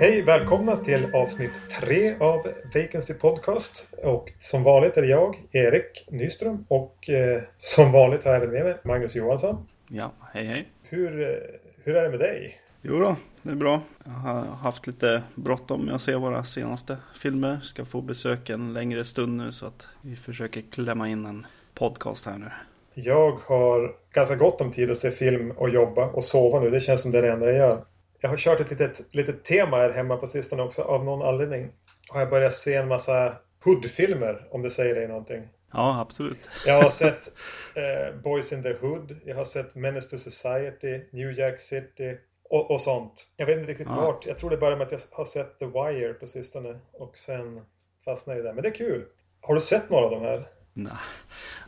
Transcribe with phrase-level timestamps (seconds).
[0.00, 1.50] Hej, välkomna till avsnitt
[1.80, 3.86] tre av Vacancy Podcast.
[4.02, 6.64] Och som vanligt är det jag, Erik Nyström.
[6.68, 9.66] Och eh, som vanligt har jag även med mig Magnus Johansson.
[9.88, 10.68] Ja, hej hej.
[10.82, 11.36] Hur, eh,
[11.84, 12.60] hur är det med dig?
[12.82, 13.16] Jo då,
[13.46, 13.80] det är bra.
[14.04, 17.60] Jag har haft lite bråttom med att se våra senaste filmer.
[17.62, 22.26] Ska få besök en längre stund nu så att vi försöker klämma in en podcast
[22.26, 22.50] här nu.
[22.94, 26.70] Jag har ganska gott om tid att se film och jobba och sova nu.
[26.70, 27.84] Det känns som det är det enda jag gör.
[28.20, 30.82] Jag har kört ett litet, litet tema här hemma på sistone också.
[30.82, 31.70] Av någon anledning
[32.08, 35.42] har jag börjat se en massa Hood-filmer, om det säger dig någonting.
[35.72, 36.48] Ja, absolut.
[36.66, 37.32] Jag har sett
[37.74, 39.16] eh, Boys in the Hood.
[39.24, 42.16] Jag har sett Menace to Society, New Jack City
[42.50, 43.26] och, och sånt.
[43.36, 43.94] Jag vet inte riktigt Ja.
[44.00, 44.26] vart.
[44.26, 46.78] Jag tror det började med att jag har sett The Wire på sistone.
[46.92, 47.60] Och sen
[48.04, 48.52] fastnade jag där.
[48.52, 49.04] Men det är kul.
[49.40, 50.48] Har du sett några av de här?
[50.72, 50.92] Nej,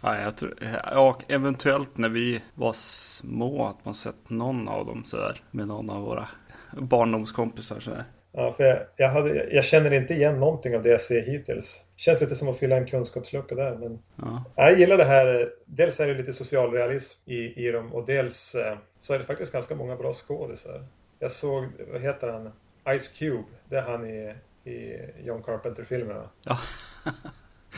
[0.02, 5.05] ja, jag tror, ja, eventuellt när vi var små att man sett någon av dem
[5.05, 6.28] sådär med någon av våra
[6.72, 8.05] barndomskompisar sådär.
[8.39, 11.84] Ja, för jag, jag, hade, jag känner inte igen någonting av det jag ser hittills.
[11.97, 13.77] Känns lite som att fylla en kunskapslucka där.
[13.77, 15.53] Men Ja, jag gillar det här.
[15.64, 19.53] Dels är det lite socialrealism i, i dem och dels eh, så är det faktiskt
[19.53, 20.86] ganska många bra skådisar.
[21.19, 22.53] Jag såg, vad heter han?
[22.98, 23.45] Ice Cube.
[23.69, 24.34] Det är han i,
[24.70, 26.30] i John Carpenter-filmerna.
[26.42, 26.58] ja.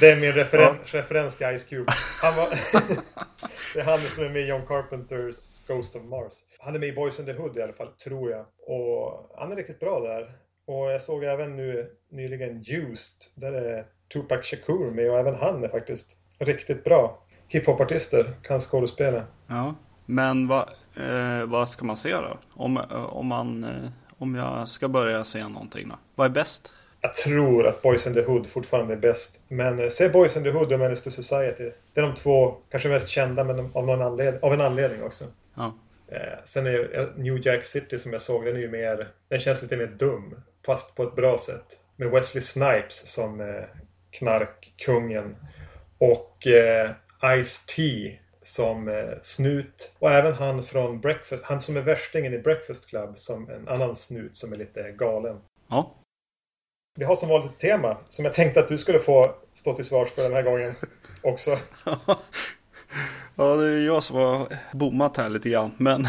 [0.00, 1.92] Det är min referen referens till Ice Cube.
[2.22, 2.48] Han var
[3.74, 6.32] det är han som är med i John Carpenters Ghost of Mars.
[6.58, 8.46] Han är med i Boys in the Hood i alla fall, tror jag.
[8.66, 10.36] Och han är riktigt bra där.
[10.70, 13.16] Och jag såg även nu nyligen Used.
[13.34, 17.22] Där är Tupac Shakur med och även han är faktiskt riktigt bra.
[17.48, 19.24] Hiphopartister kan skådespela.
[19.46, 19.74] ja.
[20.06, 22.38] Men vad, eh, vad ska man se då?
[22.54, 25.94] Om, eh, om, man, eh, om jag ska börja se någonting då?
[26.14, 26.72] Vad är bäst?
[27.00, 29.40] Jag tror att Boys in the Hood fortfarande är bäst.
[29.48, 31.70] Men eh, se Boys in the Hood och Menace to Society.
[31.94, 35.24] Det är de två kanske mest kända men av, någon anled- av en anledning också.
[35.54, 35.74] Ja,
[36.12, 39.08] Eh, sen är eh, New Jack City som jag såg, den är ju mer...
[39.28, 40.34] Den känns lite mer dum.
[40.70, 41.80] Fast på ett bra sätt.
[41.96, 43.64] Med Wesley Snipes som eh,
[44.10, 45.36] knarkkungen.
[45.98, 46.90] Och eh,
[47.22, 49.92] Ice-T som eh, snut.
[49.98, 51.44] Och även han från Breakfast.
[51.44, 55.40] Han som är värstingen i Breakfast Club som en annan snut som är lite galen.
[55.68, 55.94] ja.
[56.98, 59.84] Vi har som vanligt ett tema som jag tänkte att du skulle få stå till
[59.84, 60.74] svars för den här gången
[61.22, 61.58] också.
[63.40, 65.70] Ja, det är jag som har bommat här lite grann.
[65.76, 66.06] Men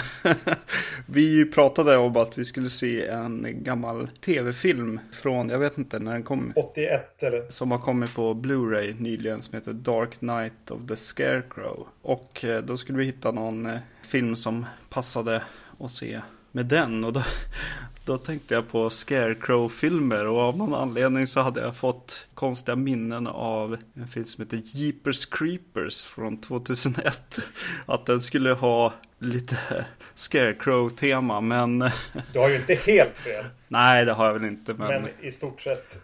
[1.06, 6.12] vi pratade om att vi skulle se en gammal tv-film från, jag vet inte när
[6.12, 6.54] den kom.
[6.56, 7.52] 81 eller?
[7.52, 11.88] Som har kommit på Blu-ray nyligen som heter Dark Knight of the Scarecrow.
[12.02, 15.44] Och eh, då skulle vi hitta någon eh, film som passade
[15.80, 16.22] att se
[16.52, 17.04] med den.
[17.04, 17.24] Och då,
[18.06, 23.28] då tänkte jag på Scarecrow-filmer och av någon anledning så hade jag fått konstiga minnen
[23.28, 27.40] av en film som heter Jeepers Creepers från 2001.
[27.86, 29.86] Att den skulle ha lite
[30.16, 31.80] Scarecrow-tema men
[32.34, 33.46] Du har ju inte helt fel.
[33.68, 34.74] nej det har jag väl inte.
[34.74, 35.98] Men i stort sett.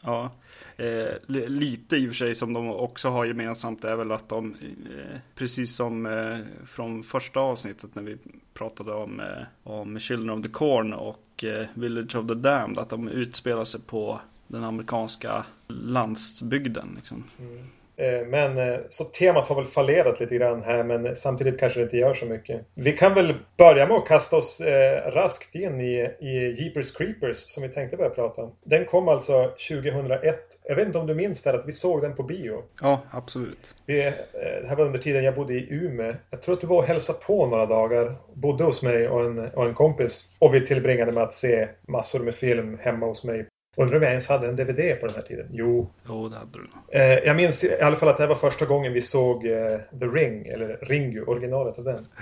[0.00, 0.30] Ja,
[0.76, 4.56] eh, lite i och för sig som de också har gemensamt är väl att de,
[4.62, 8.16] eh, precis som eh, från första avsnittet när vi
[8.54, 9.26] pratade om, eh,
[9.62, 13.80] om Children of the Corn och eh, Village of the Damned, att de utspelar sig
[13.80, 16.92] på den amerikanska landsbygden.
[16.96, 17.24] Liksom.
[17.38, 17.70] Mm.
[17.96, 21.84] Eh, men eh, så temat har väl fallerat lite grann här men samtidigt kanske det
[21.84, 22.60] inte gör så mycket.
[22.74, 27.36] Vi kan väl börja med att kasta oss eh, raskt in i, i Jeepers Creepers
[27.36, 28.52] som vi tänkte börja prata om.
[28.64, 30.53] Den kom alltså 2001.
[30.68, 32.62] Jag vet inte om du minns det här att vi såg den på bio.
[32.80, 33.74] Ja, absolut.
[33.86, 36.14] Vi, eh, det här var under tiden jag bodde i Umeå.
[36.30, 38.16] Jag tror att du var och hälsade på några dagar.
[38.34, 40.34] Bodde hos mig och en, och en kompis.
[40.38, 43.46] Och vi tillbringade med att se massor med film hemma hos mig.
[43.76, 45.46] Undrar om jag ens hade en DVD på den här tiden?
[45.50, 46.68] Jo, Jo, det hade du nog.
[46.88, 49.78] Eh, jag minns i alla fall att det här var första gången vi såg eh,
[50.00, 52.06] The Ring, eller Ringu, originalet av den.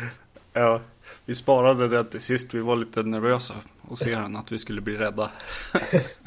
[0.54, 0.80] Ja,
[1.26, 2.54] vi sparade det till sist.
[2.54, 3.54] Vi var lite nervösa
[3.88, 5.30] och se den att vi skulle bli rädda.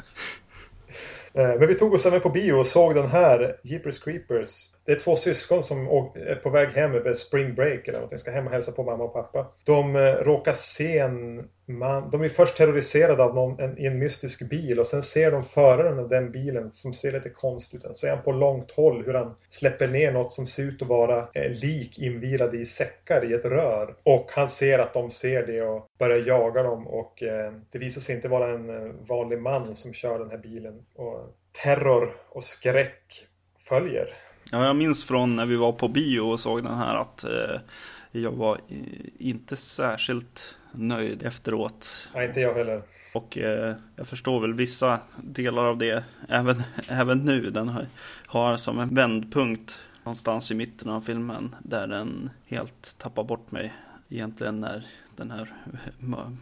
[1.36, 4.75] Eh, men vi tog oss även på bio och såg den här, Jeepers Creepers.
[4.86, 8.18] Det är två syskon som är på väg hem över spring break eller någonting.
[8.18, 9.46] Ska hem och hälsa på mamma och pappa.
[9.64, 12.10] De eh, råkar se en man.
[12.10, 15.42] De är först terroriserade av någon en, i en mystisk bil och sen ser de
[15.42, 17.96] föraren av den bilen som ser lite konstigt ut.
[17.96, 20.88] Så är han på långt håll hur han släpper ner något som ser ut att
[20.88, 23.94] vara eh, lik invirade i säckar i ett rör.
[24.02, 28.00] Och han ser att de ser det och börjar jaga dem och eh, det visar
[28.00, 30.84] sig inte vara en eh, vanlig man som kör den här bilen.
[30.94, 33.26] Och terror och skräck
[33.68, 34.25] följer.
[34.50, 37.60] Ja, jag minns från när vi var på bio och såg den här att eh,
[38.12, 38.60] jag var
[39.18, 42.08] inte särskilt nöjd efteråt.
[42.14, 42.82] Nej, inte jag heller.
[43.12, 47.50] Och eh, jag förstår väl vissa delar av det även, även nu.
[47.50, 47.86] Den har,
[48.26, 53.74] har som en vändpunkt någonstans i mitten av filmen där den helt tappar bort mig.
[54.08, 55.52] Egentligen när den här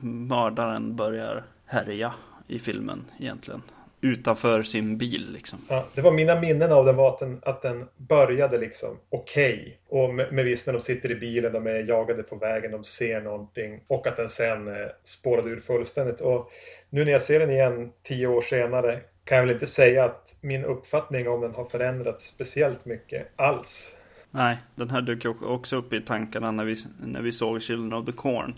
[0.00, 2.14] mördaren börjar härja
[2.46, 3.62] i filmen egentligen.
[4.04, 5.58] Utanför sin bil liksom.
[5.68, 9.78] Ja, det var mina minnen av den var att den, att den började liksom okej.
[9.88, 10.00] Okay.
[10.02, 12.84] Och med, med visst när de sitter i bilen, de är jagade på vägen, de
[12.84, 13.80] ser någonting.
[13.86, 16.20] Och att den sen eh, spårade ur fullständigt.
[16.20, 16.50] Och
[16.90, 20.36] nu när jag ser den igen tio år senare kan jag väl inte säga att
[20.40, 23.96] min uppfattning om den har förändrats speciellt mycket alls.
[24.30, 28.06] Nej, den här dök också upp i tankarna när vi, när vi såg Children of
[28.06, 28.54] the Corn.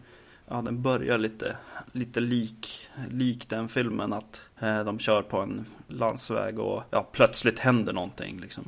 [0.49, 1.57] Ja, den börjar lite,
[1.93, 7.59] lite lik, lik den filmen att eh, de kör på en landsväg och ja, plötsligt
[7.59, 8.65] händer någonting liksom.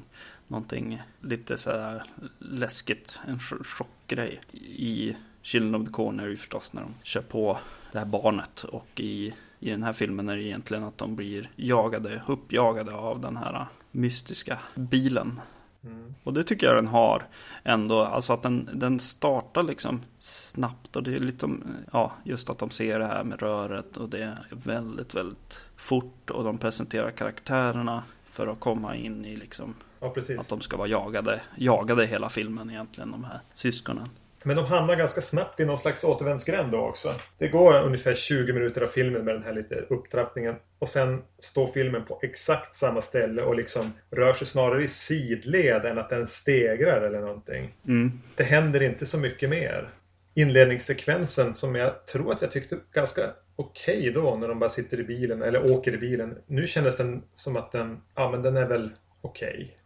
[0.48, 2.02] Någonting lite så här
[2.38, 4.40] läskigt, en chockgrej.
[4.62, 7.58] I Children of the Corn är det förstås när de kör på
[7.92, 11.50] det här barnet och i i den här filmen är det egentligen att de blir
[11.56, 15.40] jagade, uppjagade av den här mystiska bilen.
[15.84, 16.14] Mm.
[16.24, 17.26] Och det tycker jag den har
[17.64, 21.48] ändå, alltså att den, den startar liksom snabbt och det är lite,
[21.92, 26.30] ja, just att de ser det här med röret och det är väldigt, väldigt fort
[26.30, 30.88] och de presenterar karaktärerna för att komma in i liksom ja, att de ska vara
[30.88, 34.08] jagade, jagade hela filmen egentligen, de här syskonen.
[34.44, 37.14] Men de hamnar ganska snabbt i någon slags återvändsgränd då också.
[37.38, 40.54] Det går ungefär 20 minuter av filmen med den här lite upptrappningen.
[40.78, 45.84] Och sen står filmen på exakt samma ställe och liksom rör sig snarare i sidled
[45.84, 47.74] än att den stegrar eller någonting.
[47.86, 48.12] Mm.
[48.36, 49.90] Det händer inte så mycket mer.
[50.34, 53.22] Inledningssekvensen som jag tror att jag tyckte ganska
[53.56, 56.38] okej okay då när de bara sitter i bilen eller åker i bilen.
[56.46, 59.76] Nu kändes den som att den, ja men den är väl okej.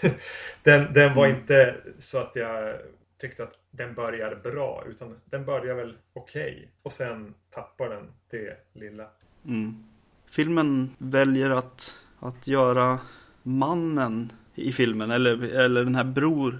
[0.00, 0.10] Okay.
[0.62, 1.40] den, den var mm.
[1.40, 2.74] inte så att jag
[3.22, 4.84] tyckte att den börjar bra.
[4.86, 6.52] Utan den börjar väl okej.
[6.52, 9.06] Okay, och sen tappar den det lilla.
[9.46, 9.84] Mm.
[10.30, 12.98] Filmen väljer att, att göra
[13.42, 16.58] mannen i filmen, eller, eller den här bror,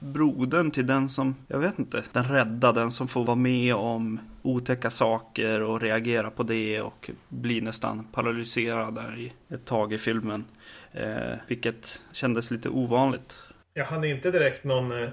[0.00, 4.20] brodern till den som, jag vet inte, den rädda, den som får vara med om
[4.42, 9.98] otäcka saker och reagera på det och bli nästan paralyserad där i ett tag i
[9.98, 10.44] filmen.
[10.92, 13.34] Eh, vilket kändes lite ovanligt
[13.74, 15.08] Ja, han är inte direkt någon eh,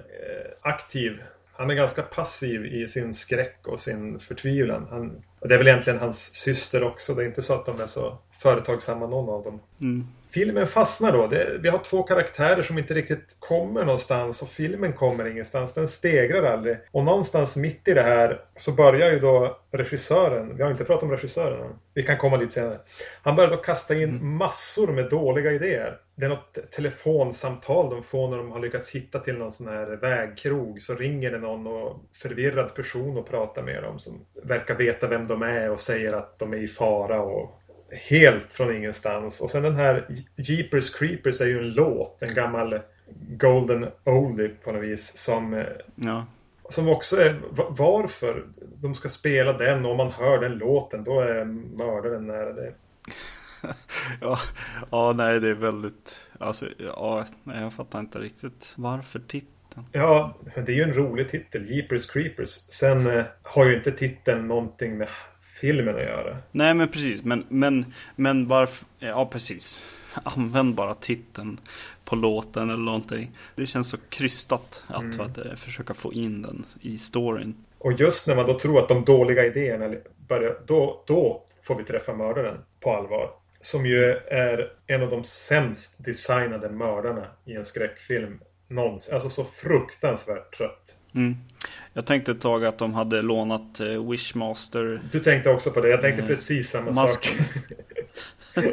[0.62, 1.24] aktiv.
[1.52, 4.88] Han är ganska passiv i sin skräck och sin förtvivlan.
[4.90, 7.14] Han, och det är väl egentligen hans syster också.
[7.14, 9.60] Det är inte så att de är så företagsamma någon av dem.
[9.82, 10.08] Mm.
[10.32, 11.28] Filmen fastnar då.
[11.28, 15.74] Det, vi har två karaktärer som inte riktigt kommer någonstans och filmen kommer ingenstans.
[15.74, 16.78] Den stegrar aldrig.
[16.92, 21.04] Och någonstans mitt i det här så börjar ju då regissören, vi har inte pratat
[21.04, 21.74] om regissören än.
[21.94, 22.80] Vi kan komma lite senare.
[23.22, 24.38] Han börjar då kasta in mm.
[24.38, 25.98] massor med dåliga idéer.
[26.16, 29.86] Det är något telefonsamtal de får när de har lyckats hitta till någon sån här
[29.86, 30.82] vägkrog.
[30.82, 35.28] Så ringer det någon och förvirrad person och pratar med dem som verkar veta vem
[35.28, 37.59] de är och säger att de är i fara och
[37.92, 39.42] helt från ingenstans.
[39.42, 42.80] Och sen den här Jeepers Creepers är ju en låt, en gammal
[43.30, 45.18] Golden Oldie på något vis.
[45.18, 45.66] Som, eh,
[45.96, 46.26] ja.
[46.70, 48.46] som också är varför
[48.82, 51.46] de ska spela den och om man hör den låten då är
[51.78, 52.74] mördaren nära det.
[54.22, 54.40] ja,
[54.92, 59.86] ja, nej det är väldigt, alltså, ja, nej, jag fattar inte riktigt varför titeln.
[59.92, 62.50] Ja, det är ju en rolig titel, Jeepers Creepers.
[62.50, 65.08] Sen eh, har ju inte titeln någonting med
[65.62, 66.38] filmen att göra.
[66.52, 69.86] Nej men precis, men, men, men varför, ja precis.
[70.24, 71.60] Använd bara titeln
[72.06, 73.32] på låten eller någonting.
[73.56, 75.20] Det känns så krystat att, mm.
[75.22, 77.56] att, försöka få in den i storyn.
[77.78, 79.96] Och just när man då tror att de dåliga idéerna
[80.28, 83.30] börjar, då, då får vi träffa mördaren på allvar.
[83.60, 89.14] Som ju är en av de sämst designade mördarna i en skräckfilm någonsin.
[89.14, 90.96] Alltså så fruktansvärt trött.
[91.16, 91.38] Mm.
[91.94, 95.02] Jag tänkte ett tag att de hade lånat eh, Wishmaster.
[95.12, 95.90] Du tänkte också på det.
[95.90, 96.36] Jag tänkte mm.
[96.36, 97.26] precis samma mask.
[97.26, 97.38] sak.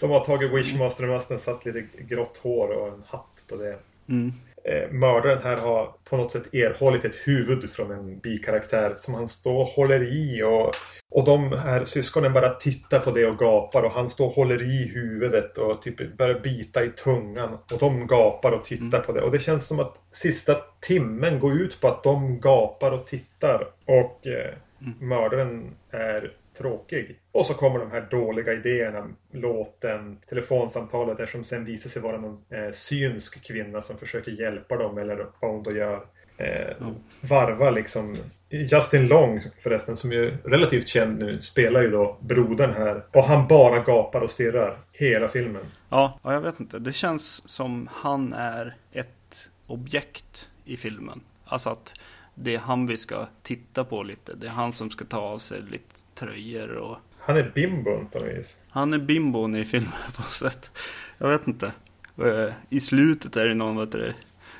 [0.00, 3.78] de har tagit Wishmaster-masken, satt lite grått hår och en hatt på det.
[4.08, 4.32] Mm.
[4.68, 9.28] Eh, mördaren här har på något sätt erhållit ett huvud från en bikaraktär som han
[9.28, 10.74] står och håller i och,
[11.10, 14.62] och de här syskonen bara tittar på det och gapar och han står och håller
[14.62, 19.02] i huvudet och typ börjar bita i tungan och de gapar och tittar mm.
[19.02, 22.90] på det och det känns som att sista timmen går ut på att de gapar
[22.90, 25.08] och tittar och eh, mm.
[25.08, 27.18] mördaren är tråkig.
[27.34, 29.08] Och så kommer de här dåliga idéerna.
[29.32, 34.76] Låten, telefonsamtalet där som sen visar sig vara någon eh, synsk kvinna som försöker hjälpa
[34.76, 36.06] dem eller vad hon då gör.
[36.36, 36.94] Eh, mm.
[37.20, 38.16] Varva liksom.
[38.50, 43.04] Justin Long förresten som är relativt känd nu spelar ju då brodern här.
[43.12, 45.66] Och han bara gapar och stirrar hela filmen.
[45.88, 46.78] Ja, ja jag vet inte.
[46.78, 51.20] Det känns som han är ett objekt i filmen.
[51.44, 51.94] Alltså att
[52.34, 54.34] det är han vi ska titta på lite.
[54.34, 56.96] Det är han som ska ta av sig lite tröjor och...
[57.26, 58.56] Han är bimbon på något vis.
[58.68, 60.70] Han är bimbon i filmen på något sätt.
[61.18, 61.72] Jag vet inte.
[62.18, 64.12] Eh, I slutet är det någon, vet du,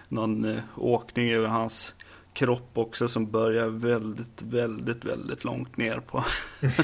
[0.08, 1.94] någon eh, åkning över hans
[2.32, 6.24] kropp också som börjar väldigt, väldigt, väldigt långt ner på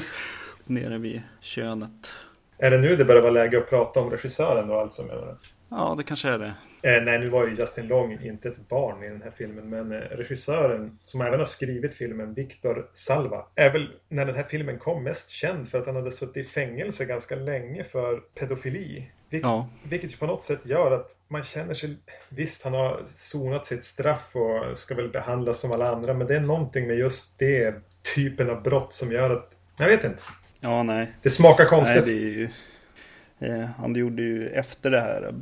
[0.65, 2.13] nere vid könet.
[2.57, 5.35] Är det nu det börjar vara läge att prata om regissören då alltså menar du?
[5.69, 6.53] Ja, det kanske är det.
[6.83, 9.91] Eh, nej, nu var ju Justin Long inte ett barn i den här filmen, men
[9.91, 14.79] eh, regissören som även har skrivit filmen, Victor Salva, är väl när den här filmen
[14.79, 19.11] kom mest känd för att han hade suttit i fängelse ganska länge för pedofili.
[19.29, 19.69] Vilket, ja.
[19.83, 21.97] vilket på något sätt gör att man känner sig...
[22.29, 26.35] Visst, han har sonat sitt straff och ska väl behandlas som alla andra, men det
[26.35, 27.75] är någonting med just det
[28.15, 29.57] typen av brott som gör att...
[29.77, 30.23] Jag vet inte.
[30.59, 31.11] Ja, nej.
[31.21, 32.07] Det smakar konstigt.
[32.07, 32.49] Nej, ju,
[33.39, 35.33] eh, han gjorde ju efter det här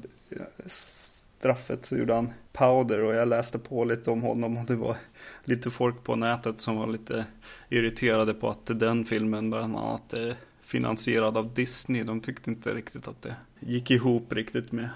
[1.39, 4.95] straffet så gjorde han Powder och jag läste på lite om honom och det var
[5.43, 7.25] lite folk på nätet som var lite
[7.69, 12.03] irriterade på att den filmen bland annat är finansierad av Disney.
[12.03, 14.89] De tyckte inte riktigt att det gick ihop riktigt med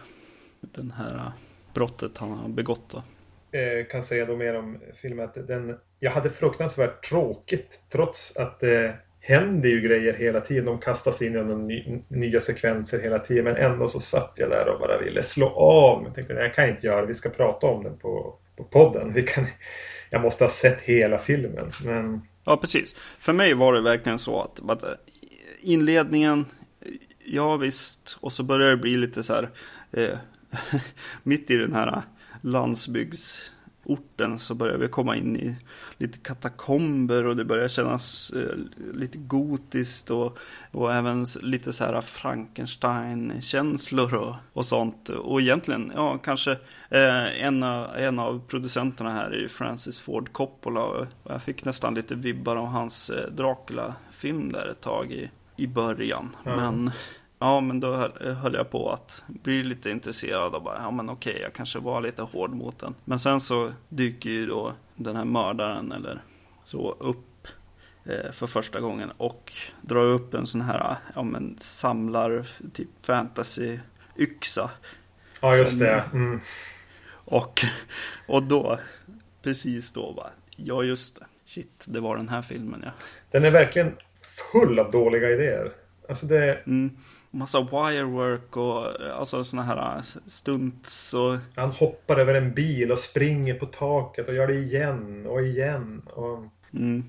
[0.62, 1.32] den här
[1.74, 2.90] brottet han har begått.
[2.90, 3.04] Då.
[3.52, 8.60] Jag kan säga då mer om filmen att den, jag hade fruktansvärt tråkigt trots att
[8.60, 8.96] det
[9.26, 10.66] händer ju grejer hela tiden.
[10.66, 13.44] De kastas in i ny, nya sekvenser hela tiden.
[13.44, 16.04] Men ändå så satt jag där och bara ville slå av.
[16.04, 19.14] Jag tänkte, jag kan inte göra det, Vi ska prata om den på, på podden.
[19.14, 19.46] Vi kan,
[20.10, 21.70] jag måste ha sett hela filmen.
[21.86, 22.22] Men...
[22.44, 22.96] Ja, precis.
[23.20, 24.84] För mig var det verkligen så att, att
[25.62, 26.46] inledningen,
[27.26, 28.18] ja visst.
[28.20, 29.50] Och så börjar det bli lite så här.
[29.92, 30.18] Eh,
[31.24, 32.02] mitt i den här
[32.42, 33.52] landsbygds
[33.84, 35.56] orten så börjar vi komma in i
[36.04, 38.56] lite katakomber och det börjar kännas eh,
[38.94, 40.38] lite gotiskt och,
[40.72, 45.10] och även lite så här Frankenstein-känslor och, och sånt.
[45.10, 46.52] Och egentligen, ja, kanske
[46.90, 51.96] eh, en, av, en av producenterna här är Francis Ford Coppola och jag fick nästan
[51.96, 56.36] lite vibbar av hans eh, Dracula-film där ett tag i, i början.
[56.46, 56.58] Mm.
[56.58, 56.92] Men
[57.44, 61.40] Ja, men då höll jag på att bli lite intresserad och bara, ja men okej,
[61.42, 62.96] jag kanske var lite hård mot den.
[63.06, 66.24] Men sen så dyker ju då den här mördaren eller
[66.64, 67.48] så upp
[68.06, 74.70] eh, för första gången och drar upp en sån här, ja men samlar typ fantasy-yxa.
[75.42, 76.04] Ja, just det.
[76.14, 76.40] Mm.
[77.10, 77.62] Och,
[78.28, 78.80] och då,
[79.42, 82.92] precis då bara, ja just det, shit, det var den här filmen ja.
[83.32, 83.96] Den är verkligen
[84.52, 85.72] full av dåliga idéer.
[86.08, 86.64] Alltså det...
[86.66, 86.98] Mm
[87.34, 88.88] massa wirework och
[89.20, 91.38] alltså såna här äh, stunts och...
[91.56, 96.02] Han hoppar över en bil och springer på taket och gör det igen och igen.
[96.06, 96.40] Och...
[96.74, 97.04] Mm.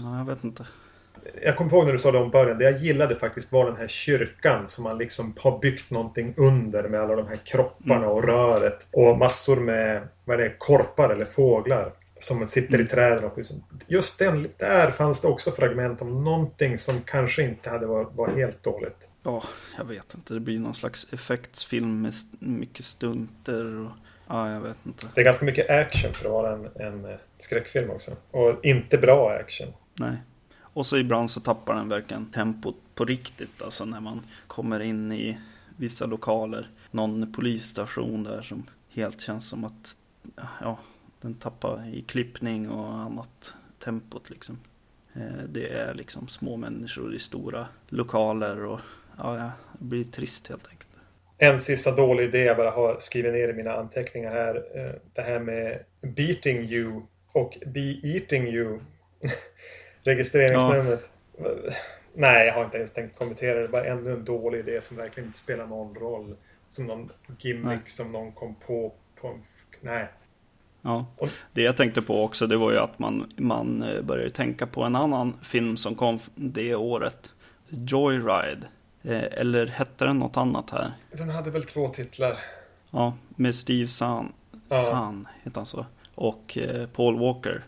[0.00, 0.66] Ja, jag vet inte.
[1.42, 2.58] Jag kommer ihåg när du sa det om början.
[2.58, 6.88] Det jag gillade faktiskt var den här kyrkan som man liksom har byggt någonting under
[6.88, 8.08] med alla de här kropparna mm.
[8.08, 8.86] och röret.
[8.90, 11.92] Och massor med, vad är det, korpar eller fåglar.
[12.18, 12.86] Som sitter mm.
[12.86, 13.24] i träden.
[13.24, 13.38] Och
[13.86, 18.28] just den, där fanns det också fragment om någonting som kanske inte hade varit, var
[18.28, 19.08] helt dåligt.
[19.22, 19.44] Ja,
[19.78, 20.34] jag vet inte.
[20.34, 23.90] Det blir någon slags effektsfilm med mycket stunter och
[24.32, 25.06] Ja, jag vet inte.
[25.14, 28.16] Det är ganska mycket action för att vara en, en eh, skräckfilm också.
[28.30, 29.72] Och inte bra action.
[29.94, 30.16] Nej.
[30.58, 33.62] Och så ibland så tappar den verkligen tempot på riktigt.
[33.62, 35.38] Alltså när man kommer in i
[35.76, 36.70] vissa lokaler.
[36.90, 39.96] Någon polisstation där som helt känns som att
[40.60, 40.78] ja,
[41.20, 44.58] den tappar i klippning och annat tempot liksom.
[45.12, 48.80] Eh, det är liksom små människor i stora lokaler och
[49.18, 50.88] ja, det blir trist helt enkelt.
[51.38, 54.54] En sista dålig idé jag bara har skrivit ner i mina anteckningar här.
[54.74, 57.02] Eh, det här med beating you
[57.32, 58.78] och be eating you.
[60.02, 61.10] Registreringsnumret.
[61.38, 61.44] Ja.
[62.14, 63.62] Nej, jag har inte ens tänkt kommentera det.
[63.62, 66.36] Det bara ännu en dålig idé som verkligen inte spelar någon roll.
[66.68, 67.78] Som någon gimmick Nej.
[67.86, 68.92] som någon kom på.
[69.20, 69.38] på
[69.80, 70.08] Nej.
[70.82, 71.06] Ja,
[71.52, 74.82] det jag tänkte på också det var ju att man, man eh, började tänka på
[74.82, 77.32] en annan film som kom det året.
[77.68, 78.66] Joyride.
[79.02, 80.92] Eh, eller hette den något annat här?
[81.12, 82.38] Den hade väl två titlar.
[82.90, 84.32] Ja, med Steve Zahn.
[84.68, 84.84] Ja.
[84.84, 85.86] Zahn heter han så.
[86.14, 87.64] Och eh, Paul Walker.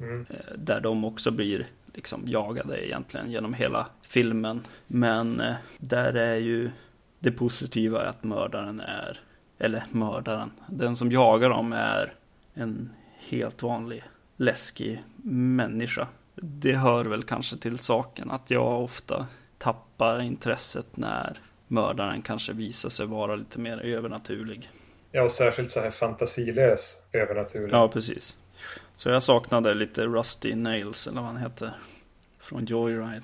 [0.00, 0.26] Mm.
[0.30, 4.60] Eh, där de också blir liksom jagade egentligen genom hela filmen.
[4.86, 5.42] Men
[5.78, 6.70] där är ju
[7.18, 9.20] det positiva att mördaren är,
[9.58, 12.14] eller mördaren, den som jagar dem är
[12.54, 14.04] en helt vanlig
[14.36, 16.08] läskig människa.
[16.34, 19.26] Det hör väl kanske till saken att jag ofta
[19.62, 21.38] tappar intresset när
[21.68, 24.70] mördaren kanske visar sig vara lite mer övernaturlig.
[25.10, 27.74] Ja, och särskilt så här fantasilös övernaturlig.
[27.74, 28.36] Ja, precis.
[28.96, 31.70] Så jag saknade lite Rusty Nails, eller vad han heter,
[32.40, 33.22] från Joyride.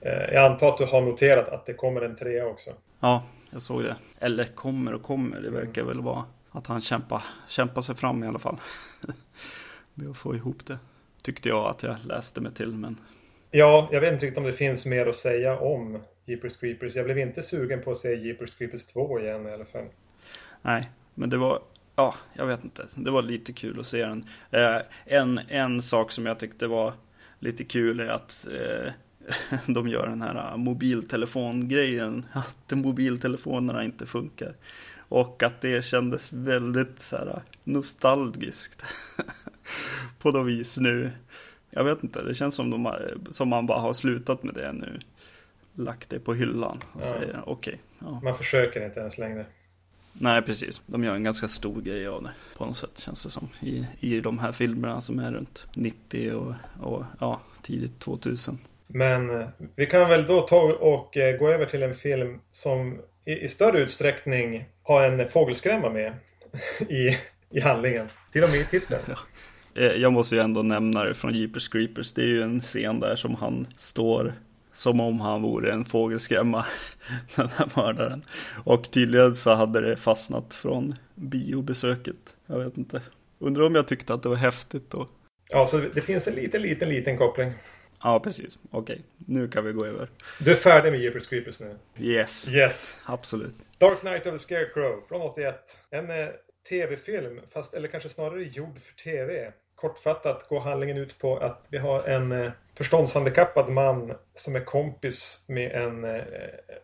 [0.00, 2.70] Eh, jag antar att du har noterat att det kommer en trea också.
[3.00, 3.96] Ja, jag såg det.
[4.18, 5.86] Eller kommer och kommer, det verkar mm.
[5.96, 8.56] väl vara att han kämpar, kämpar sig fram i alla fall.
[9.94, 10.78] med att få ihop det.
[11.22, 12.96] Tyckte jag att jag läste mig till, men...
[13.50, 16.96] Ja, jag vet inte riktigt om det finns mer att säga om Jeepers Creepers.
[16.96, 19.86] Jag blev inte sugen på att se Jeepers Creepers 2 igen i alla fall.
[20.62, 21.62] Nej, men det var,
[21.96, 22.86] ja, jag vet inte.
[22.94, 24.24] Det var lite kul att se den.
[24.50, 26.92] Eh, en, en sak som jag tyckte var
[27.38, 28.92] lite kul är att eh,
[29.66, 32.26] de gör den här äh, mobiltelefongrejen.
[32.32, 34.54] Att mobiltelefonerna inte funkar.
[35.08, 38.82] Och att det kändes väldigt så här, äh, nostalgiskt.
[40.18, 41.10] på något vis nu.
[41.76, 42.92] Jag vet inte, det känns som, de,
[43.30, 45.00] som man bara har slutat med det nu.
[45.74, 47.10] Lagt det på hyllan och ja.
[47.10, 47.52] säger okej.
[47.52, 48.20] Okay, ja.
[48.22, 49.46] Man försöker inte ens längre.
[50.12, 50.82] Nej, precis.
[50.86, 53.48] De gör en ganska stor grej av det på något sätt känns det som.
[53.60, 58.58] I, i de här filmerna som är runt 90 och, och ja, tidigt 2000.
[58.86, 62.98] Men eh, vi kan väl då ta och eh, gå över till en film som
[63.24, 66.12] i, i större utsträckning har en fågelskrämma med
[66.88, 67.18] i,
[67.50, 68.08] i handlingen.
[68.32, 69.02] Till och med i titeln.
[69.08, 69.16] Ja.
[69.76, 72.12] Eh, jag måste ju ändå nämna det från Jeepers Creepers.
[72.12, 74.34] Det är ju en scen där som han står
[74.72, 76.66] som om han vore en fågelskrämma,
[77.36, 78.24] den här mördaren.
[78.64, 82.16] Och tydligen så hade det fastnat från biobesöket.
[82.46, 83.02] Jag vet inte.
[83.38, 85.08] Undrar om jag tyckte att det var häftigt då.
[85.50, 87.52] Ja, så det finns en liten, liten, liten koppling.
[88.02, 88.58] Ja, precis.
[88.70, 90.08] Okej, nu kan vi gå över.
[90.40, 91.76] Du är färdig med Jeepers Creepers nu?
[91.98, 92.48] Yes.
[92.48, 93.02] Yes.
[93.04, 93.54] Absolut.
[93.78, 95.76] Dark Knight of the Scarecrow från 81.
[95.90, 96.28] En eh,
[96.68, 101.78] tv-film, fast eller kanske snarare gjord för tv kortfattat går handlingen ut på att vi
[101.78, 106.22] har en eh, förståndshandikappad man som är kompis med en eh,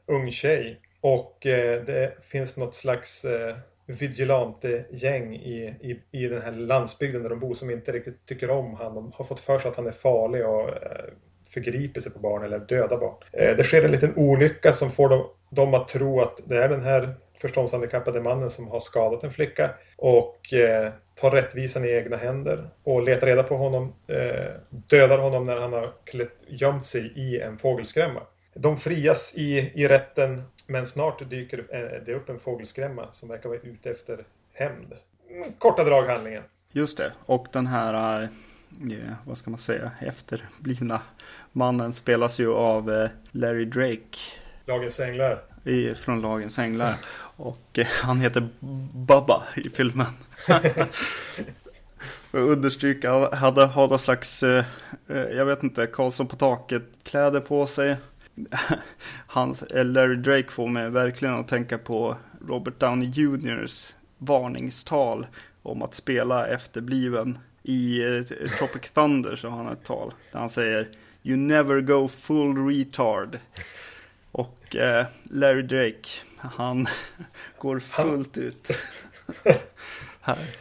[0.07, 0.81] ung tjej.
[1.01, 3.57] Och eh, det finns något slags eh,
[3.87, 8.75] vigilante-gäng i, i, i den här landsbygden där de bor som inte riktigt tycker om
[8.75, 8.95] han.
[8.95, 11.05] De har fått för sig att han är farlig och eh,
[11.49, 13.15] förgriper sig på barn eller dödar barn.
[13.33, 16.69] Eh, det sker en liten olycka som får dem, dem att tro att det är
[16.69, 22.17] den här förståndshandikappade mannen som har skadat en flicka och eh, tar rättvisan i egna
[22.17, 25.93] händer och letar reda på honom, eh, dödar honom när han har
[26.49, 28.21] gömt sig i en fågelskrämma.
[28.55, 33.49] De frias i, i rätten men snart dyker eh, det upp en fågelskrämma som verkar
[33.49, 34.93] vara ute efter hämnd.
[35.59, 36.43] Korta drag handlingen.
[36.73, 38.29] Just det, och den här, eh,
[39.25, 41.01] vad ska man säga, efterblivna
[41.53, 44.19] mannen spelas ju av eh, Larry Drake.
[44.67, 46.97] Lagens änglar i, från Lagens Änglar.
[47.37, 48.49] Och eh, han heter
[48.93, 50.07] Bubba i filmen.
[52.31, 54.65] För att understryka, hade har någon slags, eh,
[55.09, 57.97] eh, jag vet inte, Karlsson på taket kläder på sig.
[59.27, 62.17] Hans, Larry Drake får mig verkligen att tänka på
[62.49, 65.27] Robert Downey Jr.s varningstal
[65.63, 67.39] om att spela efterbliven.
[67.63, 68.01] I
[68.59, 70.89] Tropic Thunder så har han ett tal där han säger
[71.23, 73.39] You never go full retard.
[74.33, 76.09] Och eh, Larry Drake,
[76.43, 76.87] han
[77.59, 78.71] går fullt ut.
[80.21, 80.57] här.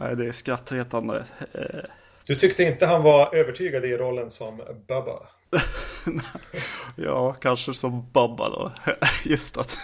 [0.00, 1.24] Nej, det är skrattretande.
[1.54, 1.80] Eh.
[2.26, 4.56] Du tyckte inte han var övertygad i rollen som
[4.88, 5.26] Bubba?
[6.96, 8.72] ja, kanske som Bubba då.
[9.24, 9.78] Just att,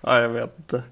[0.00, 0.82] ja, jag vet inte.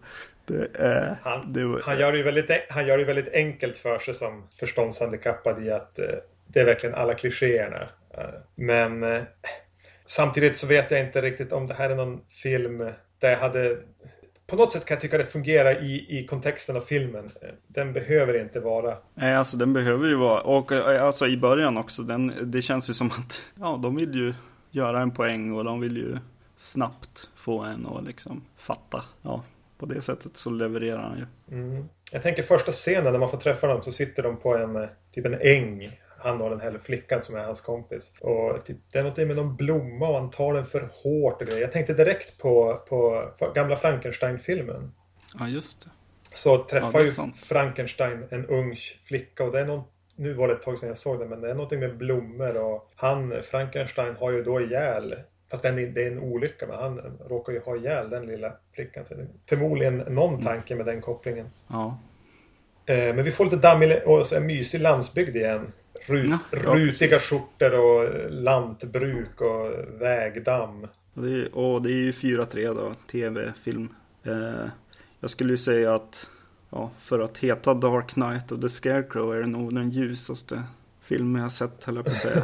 [0.45, 4.49] Det, han, det, han, gör det väldigt, han gör det väldigt enkelt för sig som
[4.61, 6.07] förståndshandikappad i att eh,
[6.47, 7.89] det är verkligen alla klichéerna.
[8.11, 9.25] Eh, men
[10.05, 12.91] Samtidigt så vet jag inte riktigt om det här är någon film
[13.23, 13.79] där jag hade...
[14.47, 17.31] På något sätt kan jag tycka det fungerar i, i kontexten av filmen.
[17.67, 18.97] Den behöver inte vara...
[19.15, 20.41] Nej, alltså den behöver ju vara...
[20.41, 24.35] Och alltså i början också, den, det känns ju som att ja, de vill ju
[24.71, 26.19] göra en poäng och de vill ju
[26.57, 29.05] snabbt få en att liksom fatta.
[29.23, 29.45] Ja,
[29.79, 31.57] på det sättet så levererar han ju.
[31.59, 31.89] Mm.
[32.13, 35.27] Jag tänker första scenen när man får träffa dem så sitter de på en typ
[35.27, 35.89] en äng
[36.23, 38.15] han och den här flickan som är hans kompis.
[38.21, 41.49] Och typ, det är något med någon blomma och han tar den för hårt och
[41.49, 41.61] grejer.
[41.61, 44.93] Jag tänkte direkt på, på gamla Frankenstein-filmen.
[45.39, 45.91] Ja, just det.
[46.35, 49.83] Så träffar ja, ju Frankenstein en ung flicka och det är någon
[50.17, 52.63] nu var det ett tag sedan jag såg den, men det är någonting med blommor
[52.63, 55.15] och han, Frankenstein, har ju då ihjäl
[55.53, 59.05] Fast det är en olycka, men han råkar ju ha ihjäl den lilla flickan.
[59.05, 60.45] Så det är förmodligen någon mm.
[60.45, 61.47] tanke med den kopplingen.
[61.69, 61.99] Ja.
[62.87, 65.73] Eh, men vi får lite dammig och så en mysig landsbygd igen.
[66.07, 70.87] Rut, ja, rutiga skjortor och lantbruk och vägdamm.
[71.15, 73.89] Och det är, och det är ju 4-3 då, tv-film.
[74.25, 74.69] Eh,
[75.21, 76.29] jag skulle ju säga att
[76.71, 80.63] ja, för att heta Dark Knight of the Scarecrow är det nog den ljusaste
[81.03, 82.43] filmen jag sett, höll jag på att säga.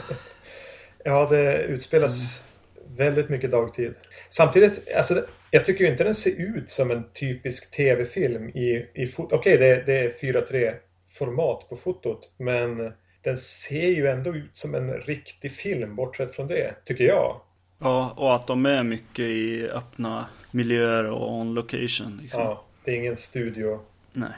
[1.05, 2.45] ja, det utspelas
[2.77, 2.97] mm.
[2.97, 3.95] väldigt mycket dagtid.
[4.29, 9.13] Samtidigt, alltså, jag tycker ju inte den ser ut som en typisk tv-film i, i.
[9.17, 10.75] Okej, okay, det, det är 4-3
[11.11, 16.47] format på fotot, men den ser ju ändå ut som en riktig film bortsett från
[16.47, 17.41] det, tycker jag.
[17.79, 22.19] Ja, och att de är mycket i öppna miljöer och on location.
[22.23, 22.41] Liksom.
[22.41, 23.81] Ja, det är ingen studio.
[24.13, 24.33] Nej.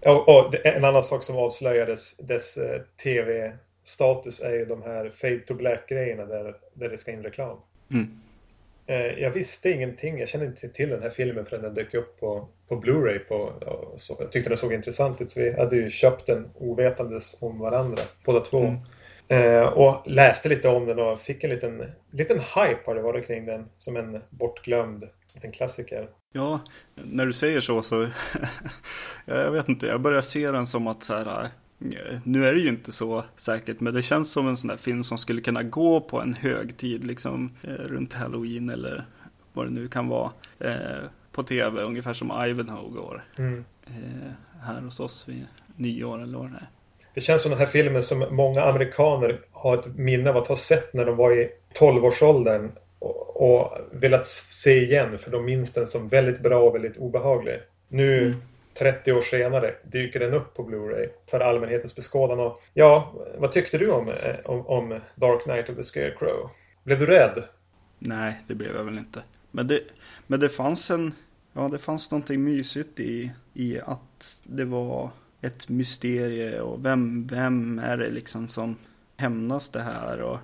[0.00, 5.38] Och, och en annan sak som avslöjades dess eh, tv-status är ju de här fade
[5.38, 7.56] to black-grejerna där, där det ska in reklam.
[7.90, 8.20] Mm.
[8.90, 10.18] Eh, jag visste ingenting.
[10.18, 13.18] Jag kände inte till den här filmen förrän den dök upp på, på Blu-ray.
[13.18, 13.52] På,
[13.96, 17.58] så, jag tyckte den såg intressant ut så vi hade ju köpt den ovetandes om
[17.58, 18.58] varandra båda två.
[18.58, 18.80] Mm.
[19.28, 23.26] Eh, och läste lite om den och fick en liten, liten hype har det varit
[23.26, 23.68] kring den.
[23.76, 26.08] Som en bortglömd liten klassiker.
[26.32, 26.60] Ja,
[26.94, 28.06] när du säger så så,
[29.24, 31.48] jag vet inte, jag börjar se den som att så här,
[32.24, 35.04] nu är det ju inte så säkert, men det känns som en sån där film
[35.04, 39.04] som skulle kunna gå på en högtid, liksom eh, runt halloween eller
[39.52, 43.24] vad det nu kan vara, eh, på tv, ungefär som Ivanhoe går.
[43.38, 43.64] Mm.
[43.86, 44.30] Eh,
[44.62, 46.68] här hos oss vid nyår eller vad det är.
[47.14, 50.56] Det känns som den här filmen som många amerikaner har ett minne av att ha
[50.56, 52.70] sett när de var i 12-årsåldern
[53.34, 57.60] och velat se igen för de minns den som väldigt bra och väldigt obehaglig.
[57.88, 58.42] Nu mm.
[58.80, 62.40] 30 år senare dyker den upp på Blu-ray för allmänhetens beskådan.
[62.40, 66.50] Och, ja, vad tyckte du om, eh, om, om, Dark Knight of the Scarecrow?
[66.84, 67.44] Blev du rädd?
[67.98, 69.22] Nej, det blev jag väl inte.
[69.50, 69.80] Men det,
[70.26, 71.12] men det fanns en...
[71.52, 77.78] Ja, det fanns någonting mysigt i, i att det var ett mysterie och vem, vem
[77.78, 78.76] är det liksom som
[79.16, 80.38] hämnas det här och,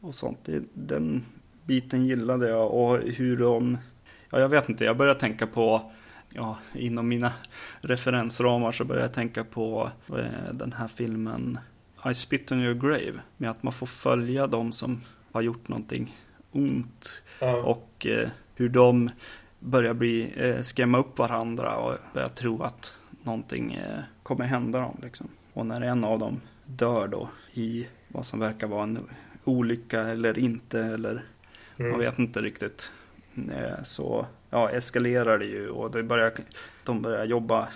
[0.00, 0.38] och sånt.
[0.44, 1.24] Det, den
[1.66, 3.78] biten gillade jag och hur de,
[4.30, 5.92] ja jag vet inte, jag började tänka på,
[6.34, 7.32] ja inom mina
[7.80, 11.58] referensramar så började jag tänka på eh, den här filmen
[12.10, 13.20] I spit on your grave.
[13.36, 15.00] Med att man får följa de som
[15.32, 16.16] har gjort någonting
[16.52, 17.22] ont.
[17.40, 17.64] Mm.
[17.64, 19.10] Och eh, hur de
[19.58, 24.96] börjar bli, eh, skrämma upp varandra och börjar tro att någonting eh, kommer hända dem.
[25.02, 25.28] Liksom.
[25.52, 28.98] Och när en av dem dör då i vad som verkar vara en
[29.44, 31.22] olycka eller inte eller
[31.80, 31.90] Mm.
[31.90, 32.90] Man vet inte riktigt.
[33.36, 36.32] Eh, så ja, eskalerar det ju och det börjar,
[36.84, 37.68] de börjar jobba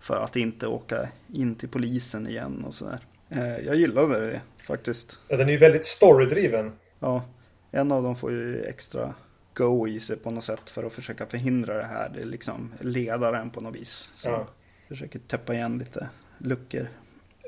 [0.00, 2.98] för att inte åka in till polisen igen och sådär.
[3.28, 5.18] Eh, jag gillade det faktiskt.
[5.28, 6.72] Ja, den är ju väldigt storydriven.
[6.98, 7.24] Ja,
[7.70, 9.14] en av dem får ju extra
[9.54, 12.08] go i sig på något sätt för att försöka förhindra det här.
[12.14, 14.10] Det är liksom ledaren på något vis.
[14.14, 14.46] Som ja.
[14.88, 16.08] försöker täppa igen lite
[16.38, 16.88] luckor.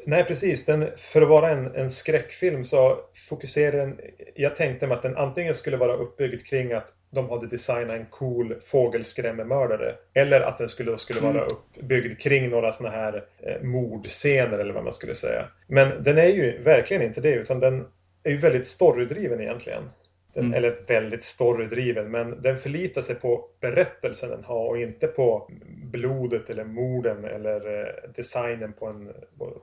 [0.06, 0.64] Nej, precis.
[0.64, 4.00] Den, för att vara en, en skräckfilm så fokuserar den...
[4.34, 8.06] Jag tänkte mig att den antingen skulle vara uppbyggd kring att de hade designat en
[8.06, 9.94] cool fågelskrämmemördare.
[10.14, 11.44] Eller att den skulle, skulle vara mm.
[11.44, 15.48] uppbyggd kring några sådana här eh, mordscener eller vad man skulle säga.
[15.66, 17.86] Men den är ju verkligen inte det utan den
[18.22, 19.90] är ju väldigt storydriven egentligen.
[20.34, 20.54] Den, mm.
[20.54, 25.50] Eller väldigt storydriven men den förlitar sig på berättelsen den har och inte på
[25.92, 29.12] blodet eller morden eller eh, designen på, en,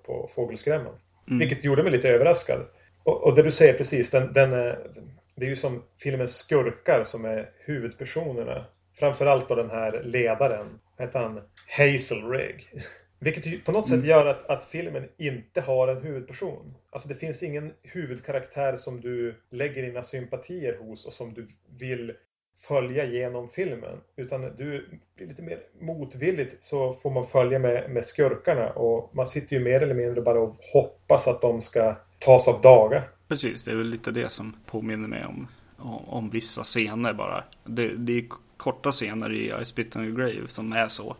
[0.05, 0.93] på fågelskrämman.
[1.27, 1.39] Mm.
[1.39, 2.65] Vilket gjorde mig lite överraskad.
[3.03, 4.91] Och, och det du säger precis, den, den är,
[5.35, 8.65] det är ju som filmens skurkar som är huvudpersonerna.
[8.99, 10.79] Framförallt då den här ledaren.
[10.97, 12.69] Hette han Hazel Rigg.
[13.19, 14.09] Vilket på något sätt mm.
[14.09, 16.75] gör att, att filmen inte har en huvudperson.
[16.89, 21.47] Alltså det finns ingen huvudkaraktär som du lägger dina sympatier hos och som du
[21.79, 22.13] vill
[22.55, 23.97] följa genom filmen.
[24.15, 29.25] Utan du blir lite mer motvilligt så får man följa med, med skurkarna och man
[29.25, 33.03] sitter ju mer eller mindre bara och hoppas att de ska tas av daga.
[33.27, 37.43] Precis, det är väl lite det som påminner mig om, om, om vissa scener bara.
[37.63, 38.25] Det, det är
[38.57, 41.15] korta scener i I Spit on Your Grave som är så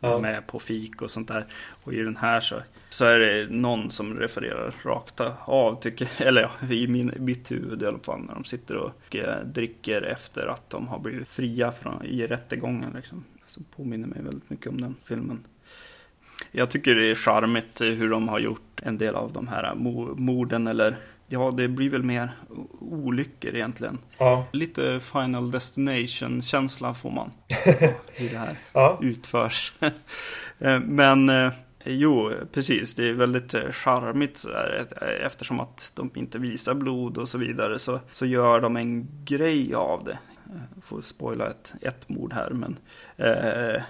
[0.00, 0.18] ja.
[0.18, 1.46] med på fik och sånt där.
[1.84, 6.42] Och i den här så, så är det någon som refererar rakt av, tycker, eller
[6.42, 10.46] ja, i min, mitt huvud i alla fall, när de sitter och eh, dricker efter
[10.46, 12.92] att de har blivit fria från, i rättegången.
[12.96, 13.24] Liksom.
[13.46, 15.44] Så påminner mig väldigt mycket om den filmen.
[16.50, 19.64] Jag tycker det är charmigt eh, hur de har gjort en del av de här
[19.64, 19.74] eh,
[20.14, 20.96] morden eller
[21.30, 22.36] Ja, det blir väl mer
[22.80, 23.98] olyckor egentligen.
[24.18, 24.46] Ja.
[24.52, 27.30] Lite Final Destination-känsla får man.
[28.14, 28.98] hur det här ja.
[29.02, 29.72] utförs.
[30.60, 31.52] Eh, men eh,
[31.84, 32.94] jo, precis.
[32.94, 34.86] Det är väldigt eh, charmigt sådär,
[35.26, 37.78] eftersom att de inte visar blod och så vidare.
[37.78, 40.18] Så, så gör de en grej av det.
[40.74, 42.78] Jag får spoila ett, ett mord här, men
[43.16, 43.82] eh,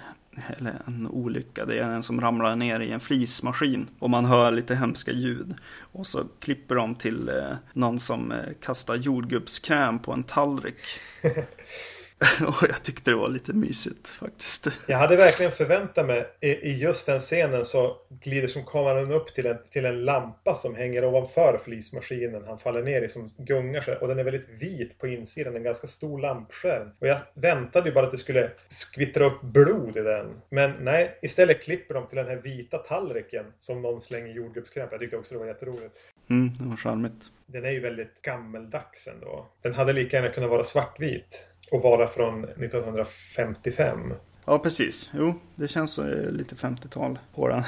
[0.47, 1.65] eller en olycka.
[1.65, 5.55] Det är en som ramlar ner i en flismaskin och man hör lite hemska ljud.
[5.93, 10.77] Och så klipper de till eh, någon som eh, kastar jordgubbskräm på en tallrik.
[12.47, 14.69] Och jag tyckte det var lite mysigt faktiskt.
[14.87, 19.47] Jag hade verkligen förväntat mig i, just den scenen så glider som kameran upp till
[19.47, 23.97] en, till en lampa som hänger ovanför flismaskinen han faller ner i som gungar sig.
[23.97, 26.91] Och den är väldigt vit på insidan, en ganska stor lampskärm.
[26.99, 30.41] Och jag väntade ju bara att det skulle skvittra upp blod i den.
[30.51, 35.01] Men nej, istället klipper de till den här vita tallriken som någon slänger jordgubbskräm Jag
[35.01, 35.95] tyckte också det var jätteroligt.
[36.31, 37.31] Mm, det var charmigt.
[37.47, 39.47] Den är ju väldigt gammeldags ändå.
[39.63, 44.15] Den hade lika gärna kunnat vara svartvit och vara från 1955.
[44.45, 45.11] Ja, precis.
[45.15, 47.63] Jo, det känns som eh, lite 50-tal på den.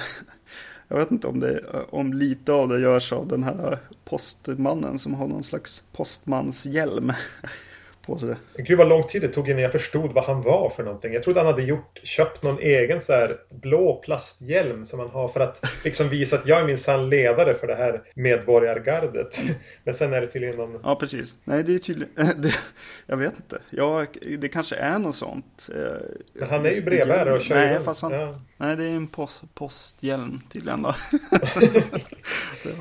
[0.89, 3.79] Jag vet inte om, det, eh, om lite av det görs av den här eh,
[4.05, 7.13] postmannen som har någon slags postmanshjälm
[8.11, 8.35] på sig.
[8.57, 11.13] Gud vad lång tid det tog innan jag förstod vad han var för någonting.
[11.13, 15.29] Jag trodde han hade gjort, köpt någon egen så här blå plasthjälm som han har
[15.29, 19.41] för att liksom visa att jag är minsann ledare för det här medborgargardet.
[19.85, 20.81] Men sen är det tydligen någon...
[20.85, 21.39] Ja, precis.
[21.45, 22.15] Nej, det är tydligen...
[22.41, 22.55] Det,
[23.07, 23.59] jag vet inte.
[23.71, 24.07] Ja,
[24.39, 25.71] det kanske är något sånt.
[25.75, 25.83] Eh,
[26.33, 28.13] Men han är ju brevbärare och kör Nej, fast han...
[28.13, 28.35] Ja.
[28.57, 30.95] Nej, det är en post, posthjälm tydligen då.
[32.63, 32.73] det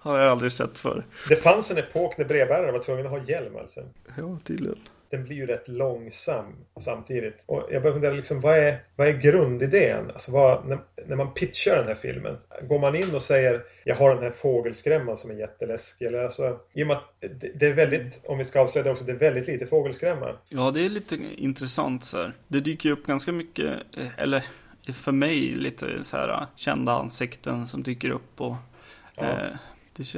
[0.00, 1.04] har jag aldrig sett för.
[1.28, 3.80] Det fanns en epok när brevbärare var tvungna att ha hjälm alltså.
[4.20, 4.78] Ja, tydligen.
[5.10, 6.44] Den blir ju rätt långsam
[6.80, 7.42] samtidigt.
[7.46, 10.10] Och jag börjar fundera liksom, vad är, vad är grundidén?
[10.10, 12.36] Alltså vad, när, när man pitchar den här filmen.
[12.68, 16.06] Går man in och säger jag har den här fågelskrämman som är jätteläskig.
[16.06, 17.14] Eller alltså, I och med att
[17.54, 20.36] det är väldigt, om vi ska avslöja det också, det är väldigt lite fågelskrämma.
[20.48, 22.32] Ja, det är lite intressant så här.
[22.48, 24.44] Det dyker ju upp ganska mycket, eh, eller
[24.92, 28.40] för mig lite så här kända ansikten som dyker upp.
[28.40, 28.56] Och,
[29.14, 29.22] ja.
[29.22, 29.56] Eh,
[29.96, 30.14] det,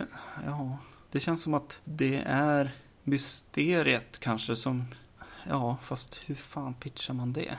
[0.46, 0.78] ja,
[1.10, 2.70] det känns som att det är
[3.04, 4.84] mysteriet kanske som...
[5.48, 7.58] Ja, fast hur fan pitchar man det?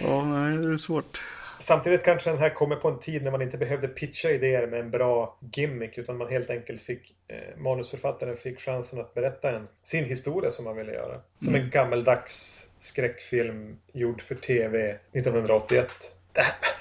[0.00, 1.20] ja, nej, det är svårt.
[1.58, 4.80] Samtidigt kanske den här kommer på en tid när man inte behövde pitcha idéer med
[4.80, 9.68] en bra gimmick utan man helt enkelt fick eh, manusförfattaren fick chansen att berätta en,
[9.82, 11.20] sin historia som man ville göra.
[11.36, 11.62] Som mm.
[11.62, 15.88] en gammeldags skräckfilm gjord för tv 1981.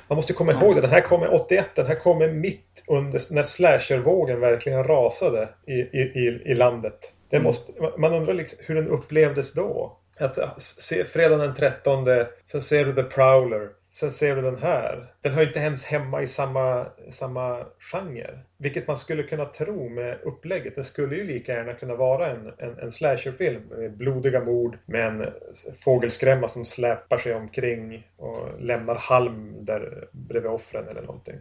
[0.08, 3.44] Man måste komma ihåg det, den här kommer 81, den här kommer mitt under när
[3.44, 7.14] slashervågen verkligen rasade i, i, i, i landet.
[7.30, 7.44] Det mm.
[7.44, 9.97] måste, man undrar liksom hur den upplevdes då.
[10.20, 12.06] Att se fredagen den 13,
[12.46, 15.14] sen ser du The Prowler, sen ser du den här.
[15.22, 18.40] Den hör inte ens hemma i samma, samma genre.
[18.58, 20.76] Vilket man skulle kunna tro med upplägget.
[20.76, 25.08] Den skulle ju lika gärna kunna vara en, en, en slasherfilm med blodiga mord med
[25.08, 25.34] en
[25.80, 31.36] fågelskrämma som släpar sig omkring och lämnar halm där bredvid offren eller någonting.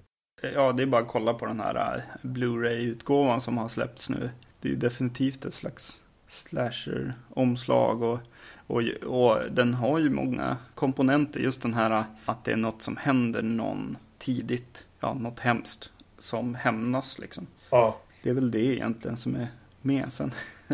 [0.55, 4.31] Ja, det är bara att kolla på den här äh, Blu-ray-utgåvan som har släppts nu.
[4.61, 8.19] Det är ju definitivt ett slags slasher-omslag och
[8.67, 12.97] och, och den har ju många komponenter, just den här att det är något som
[12.97, 17.47] händer någon tidigt, ja något hemskt som hämnas liksom.
[17.71, 18.01] Ja.
[18.23, 19.49] Det är väl det egentligen som är
[19.83, 20.33] med sen.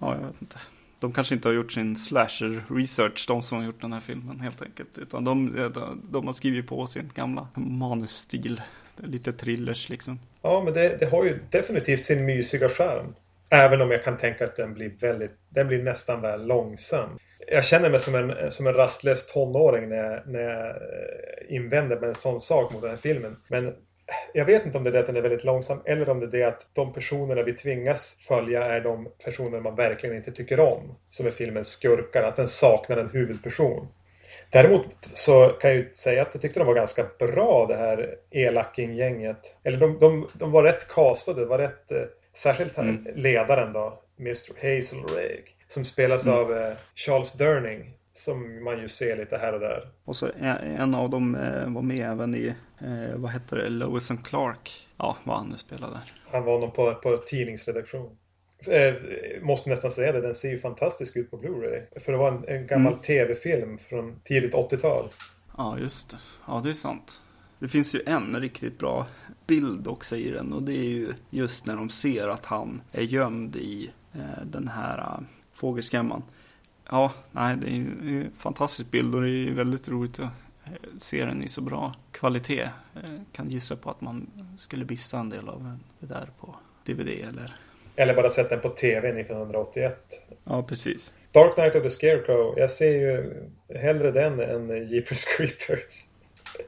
[0.00, 0.56] ja, jag vet inte.
[1.00, 4.40] De kanske inte har gjort sin slasher research, de som har gjort den här filmen
[4.40, 4.98] helt enkelt.
[4.98, 8.62] Utan de, de, de har skrivit på sin gamla manusstil.
[8.96, 10.18] Lite thrillers liksom.
[10.42, 13.14] Ja, men det, det har ju definitivt sin mysiga skärm.
[13.50, 17.18] Även om jag kan tänka att den blir väldigt, den blir nästan väl långsam.
[17.46, 22.00] Jag känner mig som en, som en rastlös tonåring när jag, när jag eh, invänder
[22.00, 23.36] med en sån sak mot den här filmen.
[23.48, 23.74] Men
[24.32, 26.26] jag vet inte om det är det att den är väldigt långsam eller om det
[26.26, 30.60] är det att de personerna vi tvingas följa är de personer man verkligen inte tycker
[30.60, 30.98] om.
[31.08, 33.88] Som är filmens skurkar, att den saknar en huvudperson.
[34.50, 38.16] Däremot så kan jag ju säga att jag tyckte de var ganska bra det här
[38.30, 39.56] elaking-gänget.
[39.64, 42.02] Eller de, de, de var rätt castade, det var rätt eh,
[42.38, 43.06] Särskilt här, mm.
[43.14, 45.50] ledaren då, Mr Hazelrake.
[45.68, 46.38] Som spelas mm.
[46.38, 47.94] av eh, Charles Durning.
[48.14, 49.88] Som man ju ser lite här och där.
[50.04, 50.28] Och så
[50.78, 54.88] en av dem eh, var med även i, eh, vad heter det, Lois and Clark.
[54.96, 56.00] Ja, vad han nu spelade.
[56.30, 58.16] Han var nog på, på tidningsredaktion.
[58.66, 58.94] Eh,
[59.42, 62.00] måste nästan säga det, den ser ju fantastisk ut på Blu-ray.
[62.00, 63.02] För det var en, en gammal mm.
[63.02, 65.08] tv-film från tidigt 80-tal.
[65.56, 66.16] Ja, just det.
[66.46, 67.22] Ja, det är sant.
[67.58, 69.06] Det finns ju en riktigt bra
[69.48, 73.02] bild också i den och det är ju just när de ser att han är
[73.02, 75.20] gömd i eh, den här uh,
[75.52, 76.22] fågelskrämman.
[76.90, 80.30] Ja, nej, det är ju en fantastisk bild och det är väldigt roligt att
[80.64, 82.68] eh, se den i så bra kvalitet.
[82.94, 84.26] Jag kan gissa på att man
[84.58, 87.54] skulle missa en del av det där på DVD eller
[87.98, 89.98] eller bara sett den på TV 1981.
[90.44, 91.12] Ja, precis.
[91.32, 92.58] Dark Knight of the Scarecrow.
[92.58, 93.34] Jag ser ju
[93.74, 96.04] hellre den än Jeepers Creepers.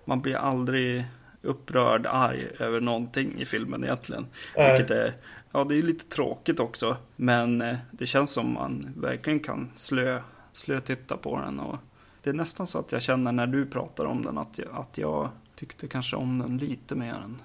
[0.05, 1.05] Man blir aldrig
[1.43, 4.27] upprörd, arg över någonting i filmen egentligen.
[4.57, 4.73] Nej.
[4.73, 5.13] Vilket är,
[5.53, 6.97] ja det är lite tråkigt också.
[7.17, 10.21] Men eh, det känns som man verkligen kan slö,
[10.53, 11.61] slö titta på den.
[11.61, 11.77] Och
[12.23, 14.99] det är nästan så att jag känner när du pratar om den att jag, att
[14.99, 17.43] jag tyckte kanske om den lite mer än,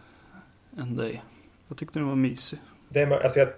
[0.78, 1.24] än dig.
[1.68, 2.60] Jag tyckte den var mysig.
[2.90, 3.50] Det är, alltså jag,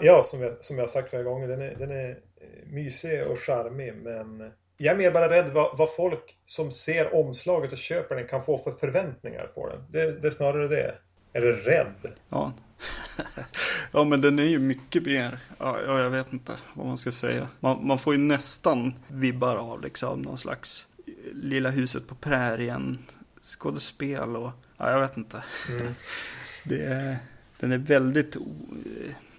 [0.00, 2.18] ja, som jag, som jag sagt flera gånger, den är, den är
[2.66, 7.72] mysig och charmig men jag är mer bara rädd vad, vad, folk som ser omslaget
[7.72, 9.84] och köper den kan få för förväntningar på den.
[9.90, 10.94] Det, det är snarare det.
[11.32, 12.12] Eller rädd.
[12.28, 12.52] Ja.
[13.92, 17.48] ja men den är ju mycket mer, ja, jag vet inte vad man ska säga.
[17.60, 20.86] Man, man får ju nästan vibbar av liksom någon slags
[21.32, 22.98] Lilla huset på prärien
[23.42, 25.42] skådespel och ja, jag vet inte.
[25.70, 25.94] Mm.
[26.64, 27.16] det är,
[27.60, 28.36] den är väldigt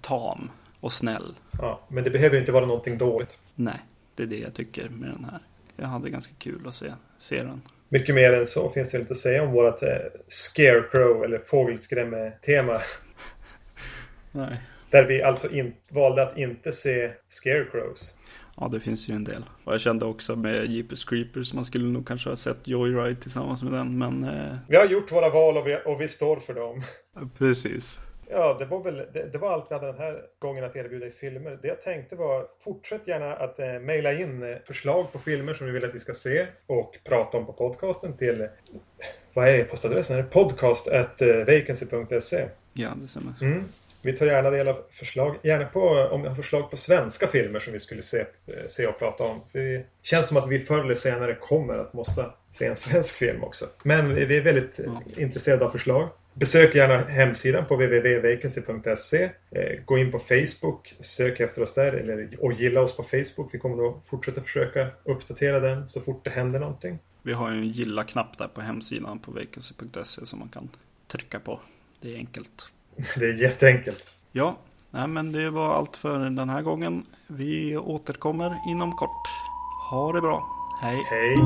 [0.00, 1.34] tam och snäll.
[1.58, 3.38] Ja, men det behöver ju inte vara någonting dåligt.
[3.54, 3.80] Nej.
[4.14, 5.38] Det är det jag tycker med den här.
[5.76, 7.62] Jag hade ganska kul att se, se den.
[7.88, 9.88] Mycket mer än så finns det inte att säga om vårt eh,
[10.28, 12.80] Scarecrow eller fågelskrämme-tema.
[14.32, 14.60] Nej.
[14.90, 18.14] Där vi alltså in, valde att inte se Scarecrows.
[18.56, 19.44] Ja, det finns ju en del.
[19.64, 23.62] Och jag kände också med Jeepers Creepers, man skulle nog kanske ha sett Joyride tillsammans
[23.62, 24.24] med den, men...
[24.24, 24.56] Eh...
[24.68, 26.82] Vi har gjort våra val och vi, och vi står för dem.
[27.38, 27.98] Precis.
[28.34, 31.06] Ja, det var väl det, det, var allt vi hade den här gången att erbjuda
[31.06, 31.58] i filmer.
[31.62, 35.66] Det jag tänkte var, fortsätt gärna att eh, mejla in eh, förslag på filmer som
[35.66, 38.48] ni vill att vi ska se och prata om på podcasten till
[39.34, 42.48] vad är det podcast at vacancy.se?
[42.72, 43.34] Ja, det stämmer.
[43.40, 43.64] Mm.
[44.02, 47.60] Vi tar gärna del av förslag, gärna på om ni har förslag på svenska filmer
[47.60, 48.26] som vi skulle se, eh,
[48.66, 49.40] se och prata om.
[49.52, 53.16] För det känns som att vi förr eller senare kommer att måste se en svensk
[53.16, 53.64] film också.
[53.84, 55.02] Men vi är väldigt ja.
[55.16, 56.08] intresserade av förslag.
[56.34, 59.24] Besök gärna hemsidan på www.vacancy.se.
[59.50, 63.54] Eh, gå in på Facebook, sök efter oss där eller, och gilla oss på Facebook.
[63.54, 66.98] Vi kommer att fortsätta försöka uppdatera den så fort det händer någonting.
[67.22, 70.68] Vi har ju en gilla-knapp där på hemsidan på vacancy.se som man kan
[71.08, 71.60] trycka på.
[72.00, 72.72] Det är enkelt.
[73.16, 74.06] Det är jätteenkelt.
[74.32, 74.58] Ja,
[74.90, 77.06] nej, men det var allt för den här gången.
[77.26, 79.28] Vi återkommer inom kort.
[79.90, 80.46] Ha det bra.
[80.82, 81.02] Hej.
[81.10, 81.36] Hej.